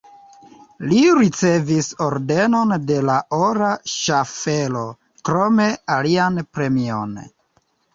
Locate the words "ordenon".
2.07-2.75